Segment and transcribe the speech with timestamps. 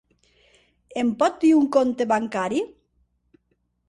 [1.01, 2.63] Em pot dir un compte bancari?